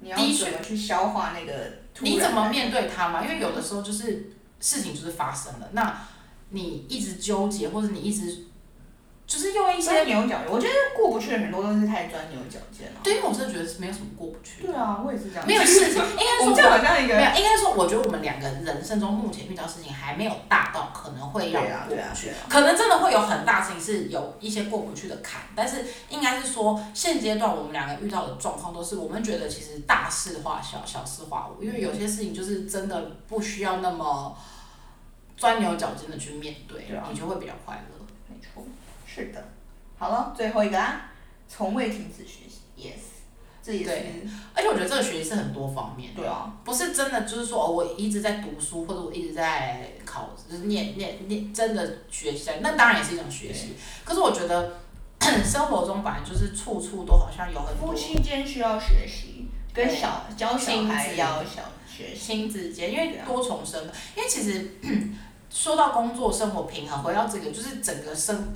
[0.00, 1.52] 你要怎么去消化那个。
[2.00, 3.24] 你怎么面对它嘛？
[3.24, 4.30] 因为有的时候就是
[4.60, 6.06] 事情就是发生了，那
[6.50, 8.44] 你一直纠结，或者你一直
[9.26, 10.46] 就是用一些钻牛角尖。
[10.48, 13.00] 我觉得过不去的很多都是太钻牛角尖了。
[13.02, 14.66] 对，因为我真的觉得是没有什么过不去。
[14.66, 15.46] 对啊，我也是这样。
[15.46, 34.36] 没有事情， 应该说好像一个没有，应该说我觉得我们两个人生中目前遇到事情还没有大到可能会让过不去，可能真的会有很大事情是有一些过不去的坎，但是应该是说现阶段我们两个遇到的状况都是我们觉得其实大事化小，小事化无，因为有些事情就是真的不需要那么
[35.36, 38.06] 钻牛角尖的去面对，你就会比较快乐。
[38.28, 38.64] 没错，
[39.16, 39.42] 是的。
[39.98, 41.10] 好了，最后一个啊，
[41.48, 43.00] 从未停止学习，yes。
[43.62, 44.22] 这也是对
[44.54, 53.74] 而且我觉得这个学习是很多方面的，对啊，不是真的就是说哦，我一直在读书，或者我一直在考，就是念念念，真的学习，那当然也是一种学习。
[54.04, 54.74] 可是我觉得
[55.44, 62.20] 生活中本来就是处处都好像有很多夫妻间需要学习，跟小教小亲子孩要小学习。
[62.20, 64.76] 亲子间，因为多重身份，因为其实
[65.50, 68.54] 说到工作生活平衡，回到这个就是整个生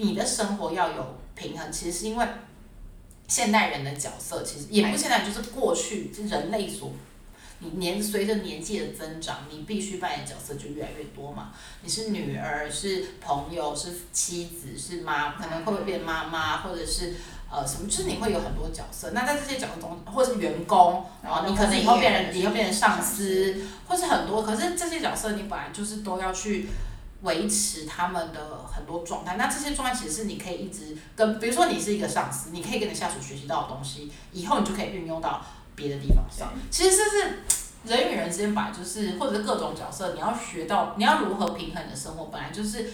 [0.00, 2.26] 你的生活要有平衡，其实是因为
[3.28, 6.90] 现代人的角色，其实也不现代，就是过去就人类所。
[7.62, 11.52] 你年随着年纪的增长，你必须扮演角色就越来越多嘛。
[11.82, 17.12] 你是女儿，是朋友，是妻子，是妈，可能会不会变妈妈，或者是
[17.50, 19.10] 呃什么，就是你会有很多角色。
[19.10, 23.54] 那在这些角色中，或是员工，然后你可能以后变成以后变成上司，
[23.86, 26.66] 或是很多，可是这些角色你本来就是都要去
[27.22, 29.36] 维持他们的很多状态。
[29.36, 36.52] 那这些状态其实是你可以一直跟，比如说你是一个上司，你可以跟你下属学习到的东西，以后你就可以运用到别的地方上。
[36.70, 37.38] 其实这是
[37.84, 42.90] 人与人之间本来就是，或者是各种角色，你要学到你要如何平衡你的生活，本来就是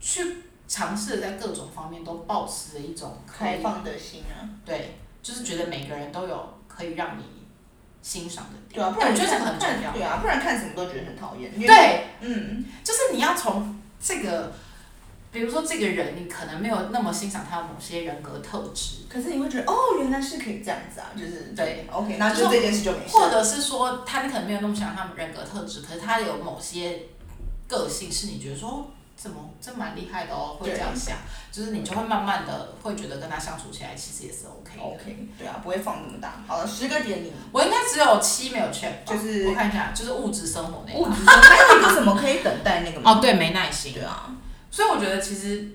[0.00, 7.22] 去尝试在各种方面都保持着一种开放的心啊，对，就是觉得每个人都有可以让你
[8.04, 8.74] 欣赏的点。
[8.74, 9.92] 对啊，不然我觉得这个看很重要。
[9.92, 11.50] 对啊，不然看什么都觉得很讨厌。
[11.58, 14.52] 对，嗯，就是你要从这个，
[15.32, 23.16] 比如说这个人，你可能没有那么欣赏他的某些人格特质，可是你会觉得哦，原来是可以这样子啊，就是对，OK，那就这件事就没事。
[23.16, 27.04] 或者是说他你可能没有那么欣赏他们人格特质，可是他有某些
[27.66, 28.90] 个性是你觉得说。
[29.14, 31.16] 哦怎么这蛮厉害的哦，会这样想，
[31.50, 34.82] 就是你就会慢慢的会觉得跟他相处起来其实也是 OK 的。
[34.82, 36.42] OK，对啊，不会放那么大。
[36.46, 43.12] 好了，十个点你我应该只有七没有 check，就是我看一下，就是物质生活那个物质生还有一个什么可以等待那个吗？
[43.12, 43.94] 哦，对，没耐心。
[43.94, 44.34] 对啊，
[44.70, 45.70] 所以我觉得其实，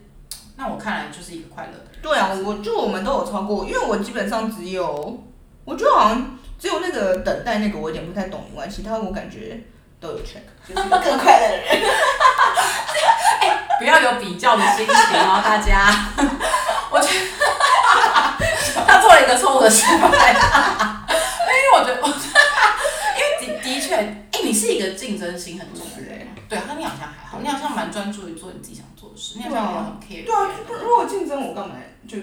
[0.57, 2.01] 那我看来就是一个快乐的人。
[2.03, 5.23] 对啊，我就我们都有超过，因为我基本上只有，
[5.63, 9.63] 我觉得好像只有那个等待那个我有点不太懂以外，其他我感觉
[9.99, 11.89] 都有 check，就是 更快乐的人。
[13.79, 15.89] 不要有比较的心情哦，大家。
[16.91, 17.25] 我觉得
[18.85, 22.13] 他做了一个错误的示范， 因为我觉得，我因
[23.23, 30.49] 为的的确，哎、你是一个竞争心很重的人，对，和你好像还好，你好像蛮专注于做你自己想做的事，你好像没有很 care 对啊，
[30.81, 31.75] 如果竞争我干嘛
[32.07, 32.17] 就，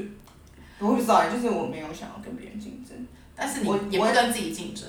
[0.81, 2.97] 我不知道欸，就是我没有想要跟别人竞争，
[3.37, 4.85] 但是你也不跟自己竞争，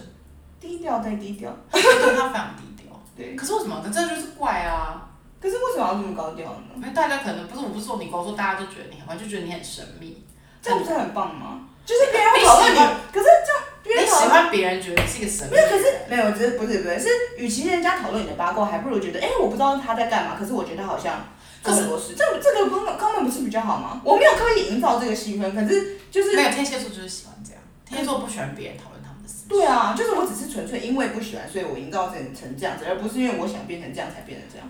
[0.60, 1.56] 低调再低调。
[1.72, 2.92] 对他非常低调。
[3.16, 3.82] 对，可是为什么？
[3.84, 5.07] 可这就是怪啊！
[5.40, 6.76] 可是为什么要这么高调呢？
[6.78, 10.24] 因为大家可能不是我不是说你跟我说，大家都觉得你很坏，就觉得你很神秘。
[10.62, 11.62] 这样不是很棒吗？
[11.86, 12.78] 就是别人会讨论你
[13.14, 14.10] 可是这样别你人。
[14.10, 21.28] 喜欢别人觉得你是一个神秘没有，可是没有，只是不是不是，是与其人家讨论你的八卦，还不如觉得，哎、我不知道他在干嘛，可是我觉得他好像
[21.64, 24.02] 做很多事，这这个根本根本不是比较好吗？
[24.04, 29.46] 我没有刻意营造这个气氛，可是就是没有天蝎座就是喜欢这样，天蝎座不喜欢别人讨论他们的事。
[29.48, 34.68] 对啊，就是我只是纯粹因为不喜欢，所以我营造成成这样子，而不是因为我想变成这样才变成这样。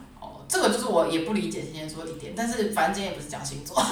[0.47, 3.77] 哦，这个就是我也不理解天蝎座的一点，但是反正今天也不是讲星座。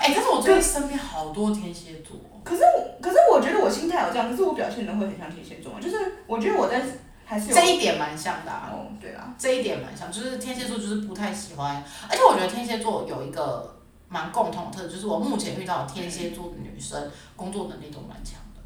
[0.00, 6.82] 哎、但是我最近身边好多天蝎座，可是我，可是我觉得我心态有这样，可是我表现的会很像天蝎座，就是我觉得我在
[7.24, 8.70] 还是有这一点蛮像的、啊。
[8.72, 13.76] 哦，对啦，这一点蛮像，就是天蝎座就是不太喜欢，而且我觉得天蝎座有一个
[14.08, 18.62] 蛮共同的特质，就是我目前遇到天蝎座的女生工作能力都蛮强的。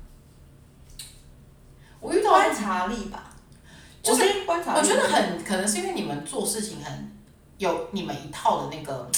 [2.00, 3.30] 我遇到观察力吧，
[4.02, 7.12] 就是我觉得观察，我觉得很可能是因为你们做事情很
[7.58, 9.10] 有你们一套的那个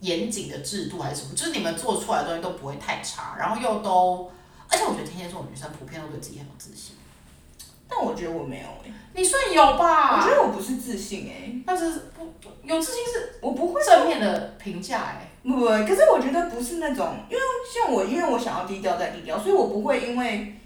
[0.00, 4.30] 严谨的制度还是什么，就是你们做出来的东西都不会太差，然后又都，
[4.68, 6.96] 而且我觉得天蝎座女生普遍都对自己很有自信。
[7.88, 10.16] 但我觉得我没有哎、你算有吧？
[10.16, 15.28] 我觉得我不是自信哎、但是不不有自信是我不会正面的评价哎。
[15.42, 17.42] 不不，可是我觉得不是那种，因为
[17.74, 20.56] 像我，因为我想要低调再低调，所以我不会因为，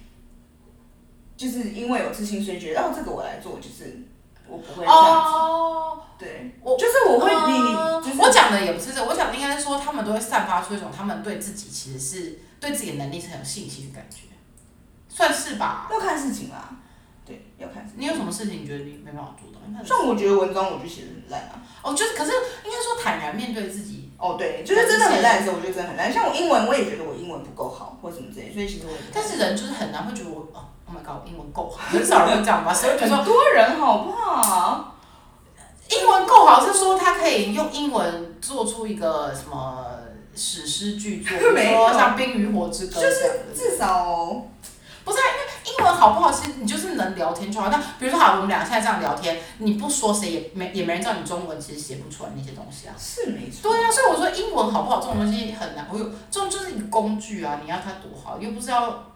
[1.37, 4.03] 就是因为有自信，所以觉得哦这个我来做，就是
[4.49, 5.31] 我不会这样子。
[5.31, 14.23] 哦，对，我就是我会你你呃就是我讲的也不是这，我讲的应该是说他们都会散发出一种他们对自己其实是对自己的能力是很有信心的感觉，
[15.09, 15.89] 算是吧。
[15.91, 16.77] 要看事情啦，
[17.25, 18.01] 对，要看事情。
[18.01, 19.61] 你有什么事情你觉得你没办法做到？
[19.67, 21.63] 你像我觉得文章我就写的很烂啊。
[21.83, 22.31] 哦，就是可是
[22.65, 26.13] 应该说坦然面对自己，哦，对，就是真的很烂的时候，我觉得真的很烂。
[26.13, 28.99] 像我英文，我也觉得我英文不够好，或什么之类，所以其实我也。
[29.13, 32.73] 但是人就是很难会觉得我哦，Oh my god，我英文够好，很少人会这样吧？
[32.73, 34.97] 谁会觉得说很多人好不好？
[35.89, 39.85] 英文够好是说他可以用英文做出一个什么
[40.35, 43.43] 史诗巨作， 比如说像《冰与火之歌》就是。
[43.55, 44.43] 至少
[45.05, 45.19] 不是、
[45.67, 47.69] 英英文好不好，其实你就是能聊天就好。
[47.69, 52.95] 那比如说好，我们俩现在这样聊天，你不说谁也没也没人知道你中文其实写不出来那些东西啊。
[52.99, 53.71] 是没错。
[53.71, 55.87] 对啊，所以我说英文好不好这种东西很难。
[55.93, 59.13] 我有这种就是一个工具啊，你要它多好，又不是要，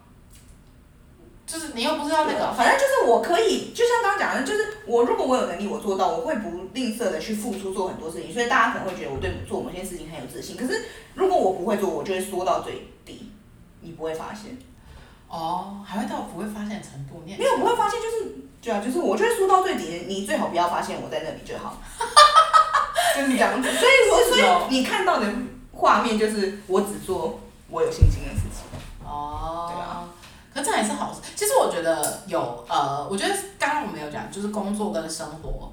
[1.47, 8.33] 就是你又不是要那个，反正就是我可以，就像刚刚讲的，就是我如果我有能力，我做到，我会不吝啬的去付出做很多事情。
[8.33, 10.57] 所以大家可能会觉得我对做某些事情很有自信。
[10.57, 10.85] 可是
[11.15, 13.31] 如果我不会做，我就会缩到最低，
[13.81, 14.59] 你不会发现。
[15.31, 17.23] 哦，还会到不会发现程度？
[17.25, 21.79] 没有不会发现，就是对啊，就是我就会说到最底，你最好不要发现我在那里就好。
[23.17, 25.27] 就是这样子， 所以我所以你看到的
[25.73, 29.07] 画面就是我只做我有信心的事情。
[29.07, 30.09] 哦，对啊。
[30.53, 31.21] 可这样也是好事。
[31.37, 35.73] 其实我觉得有呃，我觉得刚刚我们有讲，就是工作跟生活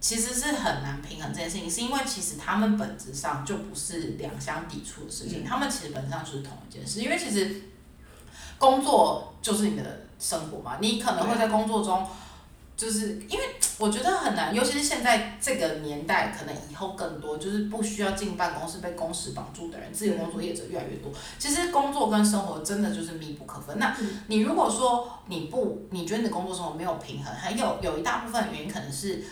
[0.00, 7.00] 其实是很难平衡这件事情，是因为其实他们本质上就不是两相抵触的事情，他们其实本质上就是同一件事。
[7.00, 7.62] 因为其实
[8.62, 12.06] 工作就是你的生活嘛，你可能会在工作中。
[12.74, 13.44] 就是因为
[13.78, 21.12] 我觉得很难，尤其是现在这个年代，可能以后更多就是不需要进办公室被工时绑住的人，自由工作业者越来越多。
[21.38, 23.78] 其实工作跟生活真的就是密不可分。
[23.78, 23.94] 那
[24.26, 29.22] 你如果说你不，你觉得你的工作生活没有平衡，还有有一大部分原因可能是，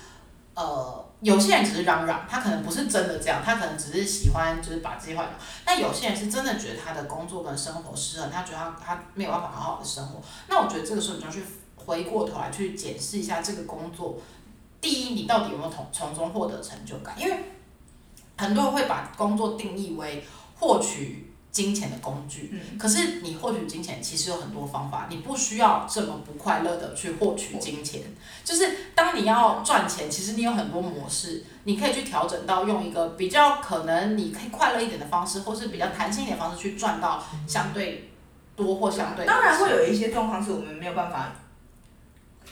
[0.54, 5.26] 呃，有些人只是嚷嚷，他可能不是真的这样，他可能只是喜欢就是把计划。
[5.66, 10.20] 那有些人是真的觉得他的工作跟生活失衡，他觉得他他没有办法好好的生活。
[10.48, 11.42] 那我觉得这个时候你要去。
[11.86, 14.18] 回过头来去检视一下这个工作，
[14.82, 17.18] 第一，你到底有没有从从中获得成就感？
[17.18, 17.34] 因为
[18.36, 20.22] 很多人会把工作定义为
[20.58, 28.02] 获取金钱的工具，嗯，可是你获取金钱其实有很多方法，你不需要这么不快乐的去获取金钱。
[28.44, 38.10] 就是当你要赚钱，其实你有很多模式，你可以去调整到用一个比较可能你可以快乐一点的方式，或是比较弹性一点的方式去赚到相对
[38.54, 39.26] 多或相对。
[39.26, 41.32] 当然会有一些状况是我们没有办法。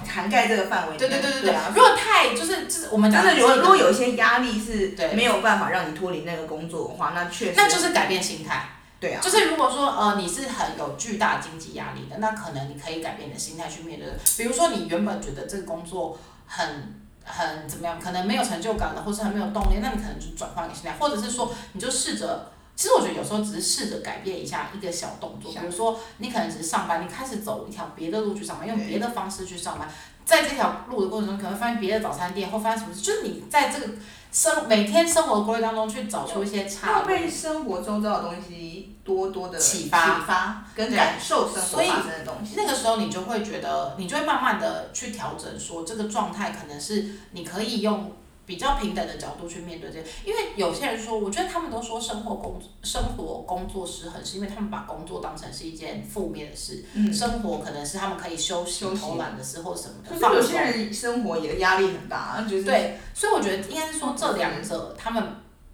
[0.07, 1.57] 涵盖这个范围，对对对对对。
[1.74, 8.64] 如果太就是就是我们真的如果如果有一些压力是没有办法让你脱离那个工作的话，那确实那就是改变心态。
[9.01, 14.09] 对啊，就是如果说呃你是很有巨大经济压力的，那可能你可以改变你的心态去面对。
[14.36, 16.94] 比如说你原本觉得这个工作很
[17.24, 22.53] 很怎么样，可能没有成就感了，或是很没有动力，那你可能就转换你心态，或者是说你就试着。
[22.74, 29.88] 其实我觉得有时候只是试着改变一下一个小动作，比如说你可能只是上班，你开始走一条别的路去上班，用别的方式去上班，
[30.24, 33.94] 在这条路的过程中，可能发现别的早餐店或发生什么事，就是你在这个
[34.30, 37.02] 生每天生活的过程当中去找出一些差。
[37.02, 42.54] 被生活中这的东西多多的启发、启发跟感受生活发生的东西。
[42.56, 48.12] 那个时候你就会觉得，你就会慢慢的去调整，说这个状态可能是你可以用。
[48.49, 56.82] 比较平等的角度去面对这，因为有些人说，我觉得他们都说生活工生活工作失衡，是因为他们把工作当成是一件负面的事，
[57.12, 60.34] 生活可能是他们可以休息、偷懒的时候什么的。
[60.34, 65.22] 有些人生活也压力很大，就是对，所以我觉得应该是说这两者他们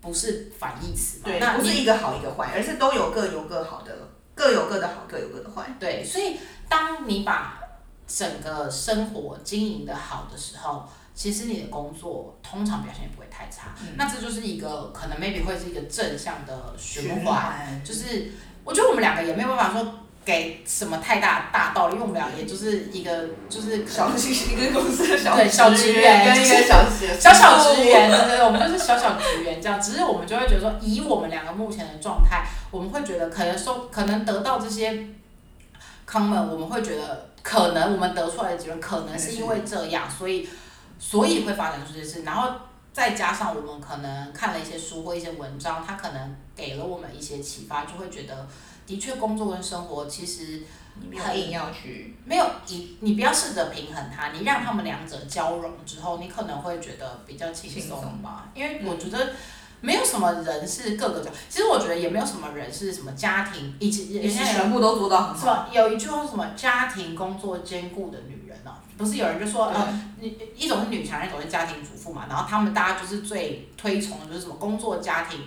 [0.01, 3.97] 不是反义词，对，不是一个好一个坏，而是都有各有各好的，
[4.35, 5.72] 各有各的好，各有各的坏。
[5.79, 7.61] 对，所以当你把
[8.09, 10.89] 整个生活经营的好的时候。
[11.15, 18.33] 其实你的工作通常表现也不会太差，那这就是一个可能 maybe 会是一个正向的循环，就是
[18.65, 19.95] 我觉得我们两个也没有办法说
[20.25, 26.85] 给什么太大大道理，因为我们俩也就是一个就是小一个公司的小对小职员跟一个小
[27.21, 35.07] 小小职员，对对，我们就是小小职员这样，只是我们就会觉得说，以我们两个目前的状态，我们会觉得可能说可能得到这些
[36.11, 40.49] comment，我们会觉得可能我们得出来的结论可能是因为这样，所以。
[40.99, 42.53] 所以会发展出这些事，然后
[42.92, 48.47] 再加上我们可能看了一些书或一些文章，它可能给了我们一些启发，就会觉得
[48.86, 50.62] 的确工作跟生活其实
[51.18, 58.49] 很硬要去没有你你不要试着平衡它，你让他们两者交融之后，你可能会觉得比较轻松吧。
[58.55, 59.32] 因为我觉得
[59.80, 65.68] 没有什么人是各个角，其实我觉得也没有什么人是什么家庭以及人家全部都做到很好。
[65.72, 68.43] 有一句话什么家庭工作兼顾的女
[68.96, 72.26] 不是有人就说呃，一一种是女强人，一种是家庭主妇嘛。
[72.28, 75.40] 然后他们大家就是最推崇的就是什么工作家庭，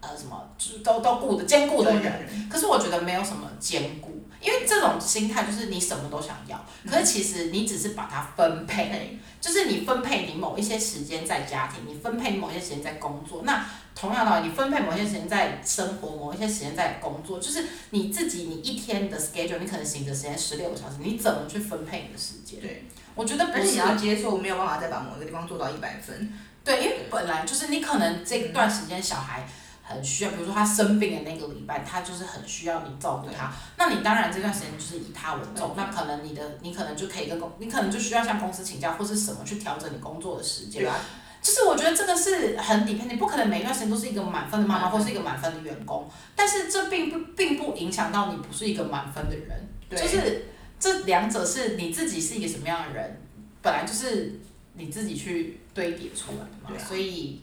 [0.00, 2.48] 呃，什么就都都顾的兼顾的人。
[2.50, 13.42] 可是我觉得没有什么兼顾，因为这种心态就是你什么都想要，可是其实你只是把它分配，就是你分配你某一些时间在家庭，你分配某一些时间在工作。
[13.44, 13.64] 那
[14.00, 22.60] 同样的，你分配某些时间在生活，某一些时间在工作，就是你自己，你一天的 schedule，你可能醒的时间十六个小时，你怎么去分配你的时间？
[22.60, 22.84] 对，
[23.16, 26.32] 我觉得不是你要接受没有办法再把某一个地方做到一百分。
[26.62, 29.48] 对，因为本来就是你可能这段时间小孩
[29.82, 33.50] 很需要，比如说他生病的那个礼拜，他就是很需要你照顾他。
[33.76, 40.82] 那你当然这段时间就是以他为重，那可能你的你可能就可以跟公，你可能就需要向公司请假或是什么去调整你工作的时间。
[40.82, 40.94] 对啊，
[41.40, 50.46] 就是我觉得这个是很底片，你不可能每一段时间都是一个满分的妈妈或是一个满分的员工，但是这并不并不影响到你不是一个满分的人，就是
[50.78, 53.20] 这两者是你自己是一个什么样的人，
[53.62, 54.40] 本来就是
[54.74, 56.78] 你自己去堆叠出来的嘛，啊。
[56.78, 57.40] 所以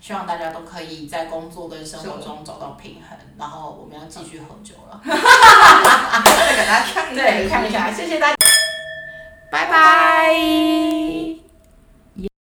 [0.00, 8.36] 希望大家都可以在工作跟生活中找到平衡，然后我们要继续喝酒了，再给大家看一下，对，看一下，谢谢大家，
[9.50, 11.45] 拜拜。